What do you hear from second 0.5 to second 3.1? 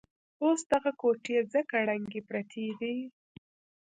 دغه کوټې ځکه ړنګې پرتې دي.